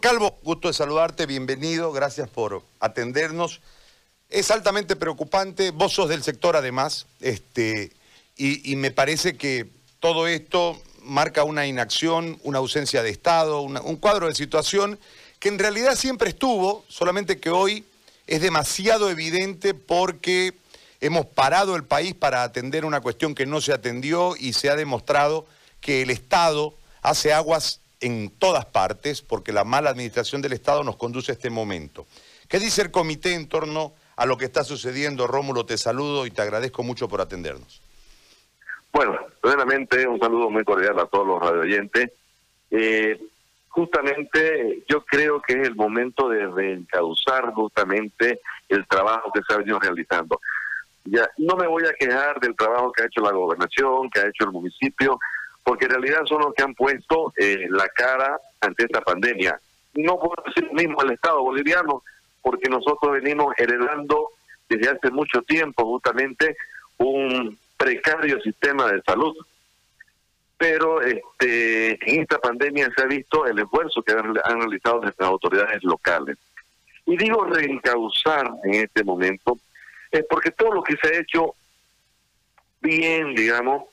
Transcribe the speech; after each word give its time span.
Calvo, 0.00 0.38
gusto 0.44 0.68
de 0.68 0.74
saludarte, 0.74 1.26
bienvenido, 1.26 1.90
gracias 1.90 2.28
por 2.28 2.62
atendernos. 2.78 3.60
Es 4.28 4.52
altamente 4.52 4.94
preocupante, 4.94 5.72
vos 5.72 5.92
sos 5.92 6.08
del 6.08 6.22
sector 6.22 6.54
además, 6.54 7.06
este, 7.18 7.90
y, 8.36 8.76
me 8.76 8.92
parece 8.92 9.36
que 9.36 9.66
todo 9.98 10.28
esto 10.28 10.80
marca 11.02 11.42
una 11.42 11.66
inacción, 11.66 12.38
una 12.44 12.58
ausencia 12.58 13.02
de 13.02 13.10
Estado, 13.10 13.60
un 13.62 13.96
cuadro 13.96 14.28
de 14.28 14.36
situación 14.36 15.00
que 15.40 15.48
en 15.48 15.58
realidad 15.58 15.96
siempre 15.96 16.28
estuvo, 16.28 16.84
solamente 16.86 17.40
que 17.40 17.50
hoy 17.50 17.84
es 18.28 18.40
demasiado 18.40 19.10
evidente 19.10 19.74
porque 19.74 20.54
hemos 21.00 21.26
parado 21.26 21.74
el 21.74 21.82
país 21.82 22.14
para 22.14 22.44
atender 22.44 22.84
una 22.84 23.00
cuestión 23.00 23.34
que 23.34 23.46
no 23.46 23.60
se 23.60 23.72
atendió 23.72 24.36
y 24.36 24.52
se 24.52 24.70
ha 24.70 24.76
demostrado 24.76 25.44
que 25.80 26.02
el 26.02 26.10
Estado 26.10 26.74
hace 27.02 27.32
aguas 27.32 27.80
en 28.00 28.30
todas 28.30 28.64
partes 28.66 29.22
porque 29.22 29.52
la 29.52 29.64
mala 29.64 29.90
administración 29.90 30.42
del 30.42 30.52
Estado 30.52 30.84
nos 30.84 30.96
conduce 30.96 31.32
a 31.32 31.34
este 31.34 31.50
momento. 31.50 32.06
¿Qué 32.48 32.58
dice 32.58 32.82
el 32.82 32.90
comité 32.90 33.34
en 33.34 33.48
torno 33.48 33.92
a 34.16 34.26
lo 34.26 34.36
que 34.36 34.46
está 34.46 34.64
sucediendo? 34.64 35.26
Rómulo, 35.26 35.66
te 35.66 35.76
saludo 35.76 36.26
y 36.26 36.30
te 36.30 36.42
agradezco 36.42 36.82
mucho 36.82 37.08
por 37.08 37.20
atendernos. 37.20 37.82
Bueno, 38.92 39.18
primeramente 39.40 40.06
un 40.06 40.18
saludo 40.18 40.50
muy 40.50 40.64
cordial 40.64 40.98
a 40.98 41.06
todos 41.06 41.26
los 41.26 41.40
radioyentes. 41.40 42.10
Eh, 42.70 43.20
justamente 43.68 44.84
yo 44.88 45.04
creo 45.04 45.40
que 45.40 45.54
es 45.54 45.68
el 45.68 45.76
momento 45.76 46.28
de 46.28 46.46
reencauzar 46.46 47.52
justamente 47.52 48.40
el 48.68 48.86
trabajo 48.86 49.30
que 49.32 49.40
se 49.46 49.54
ha 49.54 49.58
venido 49.58 49.78
realizando. 49.78 50.40
Ya, 51.04 51.28
no 51.38 51.56
me 51.56 51.66
voy 51.66 51.84
a 51.84 51.94
quejar 51.94 52.40
del 52.40 52.56
trabajo 52.56 52.92
que 52.92 53.02
ha 53.02 53.06
hecho 53.06 53.20
la 53.20 53.32
gobernación, 53.32 54.10
que 54.10 54.20
ha 54.20 54.26
hecho 54.26 54.44
el 54.44 54.52
municipio, 54.52 55.18
porque 55.68 55.84
en 55.84 55.90
realidad 55.90 56.24
son 56.24 56.40
los 56.40 56.54
que 56.54 56.62
han 56.62 56.74
puesto 56.74 57.34
eh, 57.36 57.66
la 57.68 57.86
cara 57.90 58.40
ante 58.62 58.84
esta 58.84 59.02
pandemia. 59.02 59.60
No 59.92 60.18
puedo 60.18 60.42
decir 60.46 60.66
mismo 60.72 61.02
el 61.02 61.10
Estado 61.10 61.42
boliviano, 61.42 62.02
porque 62.40 62.70
nosotros 62.70 63.12
venimos 63.12 63.52
heredando 63.58 64.30
desde 64.66 64.88
hace 64.88 65.10
mucho 65.10 65.42
tiempo 65.42 65.84
justamente 65.84 66.56
un 66.96 67.58
precario 67.76 68.40
sistema 68.40 68.90
de 68.90 69.02
salud. 69.02 69.36
Pero 70.56 71.02
este, 71.02 71.98
en 72.14 72.22
esta 72.22 72.38
pandemia 72.38 72.90
se 72.96 73.02
ha 73.02 73.06
visto 73.06 73.44
el 73.44 73.58
esfuerzo 73.58 74.02
que 74.02 74.12
han, 74.12 74.34
realizado 74.34 75.02
nuestras 75.02 75.28
autoridades 75.28 75.84
locales. 75.84 76.38
Y 77.04 77.14
digo 77.18 77.44
reencauzar 77.44 78.50
en 78.64 78.72
este 78.72 79.04
momento, 79.04 79.58
es 80.10 80.24
porque 80.30 80.50
todo 80.50 80.72
lo 80.72 80.82
que 80.82 80.96
se 80.96 81.08
ha 81.08 81.20
hecho 81.20 81.54
bien, 82.80 83.34
digamos, 83.34 83.84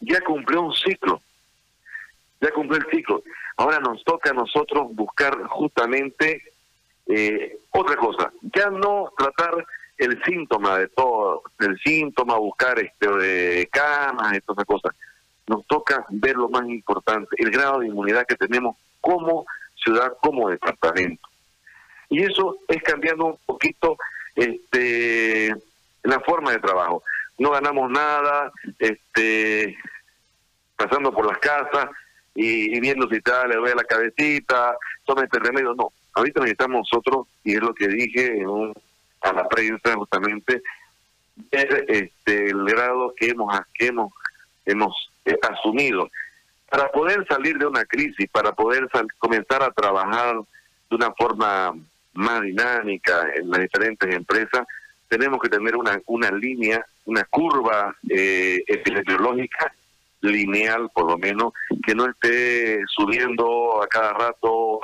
ya 0.00 0.20
cumplió 0.20 0.62
un 0.62 0.74
ciclo, 0.74 1.20
ya 2.40 2.50
cumplió 2.50 2.80
el 2.80 2.90
ciclo. 2.90 3.22
Ahora 3.56 3.80
nos 3.80 4.02
toca 4.04 4.30
a 4.30 4.34
nosotros 4.34 4.94
buscar 4.94 5.34
justamente 5.48 6.42
eh, 7.06 7.58
otra 7.70 7.96
cosa, 7.96 8.32
ya 8.42 8.70
no 8.70 9.12
tratar 9.16 9.66
el 9.96 10.22
síntoma 10.24 10.78
de 10.78 10.88
todo, 10.88 11.42
el 11.58 11.78
síntoma, 11.80 12.36
buscar 12.36 12.78
este 12.78 13.68
camas 13.72 14.36
y 14.36 14.40
todas 14.40 14.58
esas 14.58 14.64
cosas. 14.64 14.96
Nos 15.48 15.66
toca 15.66 16.04
ver 16.10 16.36
lo 16.36 16.48
más 16.48 16.68
importante, 16.68 17.34
el 17.38 17.50
grado 17.50 17.80
de 17.80 17.88
inmunidad 17.88 18.26
que 18.26 18.36
tenemos 18.36 18.76
como 19.00 19.46
ciudad, 19.74 20.12
como 20.20 20.50
departamento. 20.50 21.26
Y 22.10 22.22
eso 22.22 22.58
es 22.68 22.82
cambiando 22.82 23.26
un 23.26 23.38
poquito 23.44 23.96
este 24.36 25.54
la 26.02 26.20
forma 26.20 26.52
de 26.52 26.60
trabajo 26.60 27.02
no 27.38 27.50
ganamos 27.50 27.90
nada, 27.90 28.52
este, 28.78 29.76
pasando 30.76 31.12
por 31.12 31.26
las 31.26 31.38
casas 31.38 31.88
y, 32.34 32.78
viendo 32.80 33.08
si 33.08 33.20
tal, 33.20 33.48
le 33.48 33.56
duele 33.56 33.76
la 33.76 33.84
cabecita, 33.84 34.76
toma 35.04 35.24
este 35.24 35.38
remedio. 35.38 35.74
No, 35.74 35.92
ahorita 36.14 36.40
necesitamos 36.40 36.88
nosotros, 36.90 37.26
y 37.44 37.54
es 37.54 37.60
lo 37.60 37.74
que 37.74 37.88
dije 37.88 38.44
a 39.22 39.32
la 39.32 39.48
prensa 39.48 39.94
justamente, 39.94 40.62
ver 41.50 41.84
este, 41.88 42.50
el 42.50 42.64
grado 42.64 43.12
que 43.16 43.30
hemos, 43.30 43.60
que 43.74 43.86
hemos, 44.66 45.10
eh, 45.24 45.38
asumido. 45.50 46.08
Para 46.70 46.90
poder 46.90 47.26
salir 47.28 47.56
de 47.56 47.66
una 47.66 47.84
crisis, 47.84 48.28
para 48.30 48.52
poder 48.52 48.88
comenzar 49.18 49.62
a 49.62 49.70
trabajar 49.70 50.36
de 50.90 50.96
una 50.96 51.12
forma 51.12 51.74
más 52.12 52.42
dinámica 52.42 53.30
en 53.34 53.50
las 53.50 53.60
diferentes 53.60 54.14
empresas, 54.14 54.66
tenemos 55.08 55.40
que 55.40 55.48
tener 55.48 55.76
una, 55.76 56.00
una 56.06 56.30
línea, 56.30 56.84
una 57.06 57.24
curva 57.24 57.96
eh, 58.08 58.62
epidemiológica 58.66 59.74
lineal, 60.20 60.90
por 60.92 61.10
lo 61.10 61.18
menos, 61.18 61.52
que 61.84 61.94
no 61.94 62.06
esté 62.06 62.80
subiendo 62.88 63.82
a 63.82 63.86
cada 63.86 64.12
rato. 64.12 64.80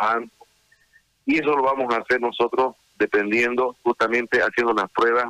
Y 1.26 1.38
eso 1.38 1.54
lo 1.54 1.62
vamos 1.62 1.94
a 1.94 1.98
hacer 1.98 2.20
nosotros 2.20 2.76
dependiendo, 2.98 3.76
justamente 3.82 4.40
haciendo 4.40 4.72
las 4.72 4.90
pruebas 4.90 5.26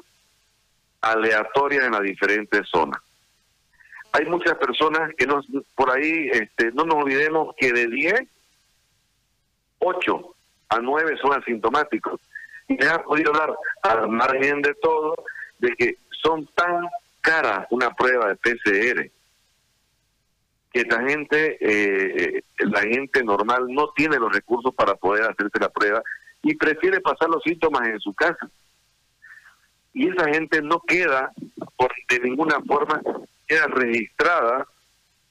aleatorias 1.01 1.85
en 1.85 1.93
las 1.93 2.03
diferentes 2.03 2.69
zonas. 2.69 3.01
Hay 4.13 4.27
muchas 4.27 4.57
personas 4.59 5.13
que 5.17 5.27
no, 5.27 5.41
por 5.75 5.91
ahí, 5.91 6.29
este, 6.33 6.71
no 6.73 6.85
nos 6.85 7.03
olvidemos 7.03 7.55
que 7.57 7.73
de 7.73 7.89
10, 7.89 8.23
8 9.81 10.35
a 10.69 10.79
9 10.79 11.17
son 11.21 11.33
asintomáticos 11.41 12.21
y 12.69 12.85
ha 12.85 13.03
podido 13.03 13.33
dar, 13.33 13.55
al 13.83 14.09
margen 14.09 14.63
de 14.63 14.75
todo, 14.75 15.15
de 15.59 15.75
que 15.77 15.99
son 16.23 16.47
tan 16.55 16.87
caras 17.21 17.67
una 17.71 17.91
prueba 17.95 18.29
de 18.29 18.37
PCR 18.37 19.11
que 20.75 20.83
la 20.87 21.09
gente, 21.09 21.57
eh, 21.61 22.43
la 22.59 22.81
gente 22.81 23.23
normal 23.23 23.67
no 23.69 23.91
tiene 23.95 24.19
los 24.19 24.33
recursos 24.33 24.75
para 24.75 24.97
poder 24.97 25.23
hacerse 25.23 25.61
la 25.61 25.69
prueba 25.69 26.03
y 26.43 26.57
prefiere 26.57 27.01
pasar 27.01 27.31
los 27.31 27.45
síntomas 27.45 27.87
en 27.87 28.01
su 28.01 28.13
casa. 28.13 28.51
Y 29.93 30.09
esa 30.09 30.29
gente 30.29 30.61
no 30.61 30.81
queda, 30.81 31.31
por, 31.77 31.93
de 32.09 32.19
ninguna 32.19 32.57
forma, 32.67 33.01
queda 33.47 33.69
registrada 33.69 34.67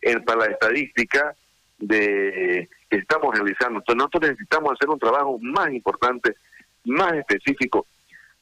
en, 0.02 0.24
para 0.24 0.46
la 0.46 0.52
estadística 0.54 1.36
de 1.78 2.70
que 2.90 2.98
estamos 2.98 3.36
realizando. 3.36 3.80
Entonces 3.80 3.98
nosotros 3.98 4.22
necesitamos 4.30 4.72
hacer 4.72 4.90
un 4.90 5.00
trabajo 5.00 5.38
más 5.42 5.70
importante 5.74 6.38
más 6.86 7.14
específico. 7.14 7.86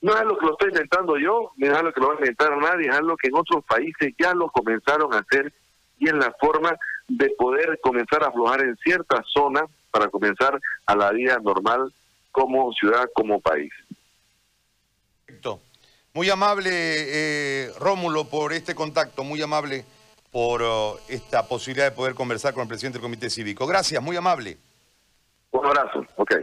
No 0.01 0.17
es 0.17 0.23
lo 0.23 0.37
que 0.37 0.45
lo 0.45 0.51
estoy 0.53 0.69
inventando 0.69 1.17
yo, 1.17 1.51
ni 1.57 1.67
es 1.67 1.73
algo 1.73 1.93
que 1.93 2.01
lo 2.01 2.07
va 2.07 2.13
a 2.13 2.17
inventar 2.17 2.57
nadie, 2.57 2.89
es 2.89 2.95
algo 2.95 3.15
que 3.17 3.27
en 3.27 3.35
otros 3.35 3.63
países 3.65 4.13
ya 4.17 4.33
lo 4.33 4.49
comenzaron 4.49 5.13
a 5.13 5.19
hacer 5.19 5.53
y 5.99 6.07
es 6.07 6.13
la 6.13 6.35
forma 6.39 6.75
de 7.07 7.29
poder 7.37 7.79
comenzar 7.81 8.23
a 8.23 8.27
aflojar 8.27 8.61
en 8.61 8.75
ciertas 8.77 9.21
zonas 9.31 9.65
para 9.91 10.09
comenzar 10.09 10.59
a 10.87 10.95
la 10.95 11.11
vida 11.11 11.37
normal 11.39 11.93
como 12.31 12.71
ciudad, 12.73 13.05
como 13.13 13.39
país. 13.39 13.71
Perfecto. 15.25 15.61
Muy 16.13 16.29
amable, 16.29 16.69
eh, 16.73 17.71
Rómulo, 17.79 18.25
por 18.25 18.53
este 18.53 18.73
contacto, 18.73 19.23
muy 19.23 19.41
amable 19.41 19.85
por 20.31 20.61
oh, 20.63 20.99
esta 21.07 21.47
posibilidad 21.47 21.89
de 21.89 21.95
poder 21.95 22.15
conversar 22.15 22.53
con 22.53 22.63
el 22.63 22.67
presidente 22.67 22.97
del 22.97 23.03
Comité 23.03 23.29
Cívico. 23.29 23.67
Gracias, 23.67 24.01
muy 24.01 24.15
amable. 24.15 24.57
Un 25.51 25.65
abrazo, 25.65 26.05
ok. 26.15 26.33